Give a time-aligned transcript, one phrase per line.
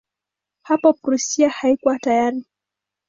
[0.65, 2.45] Hapo Prussia haikuwa tayari.